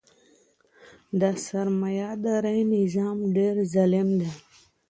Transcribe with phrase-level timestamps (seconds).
[1.19, 4.29] د سرمایه دارۍ نظام ډیر ظالم دی.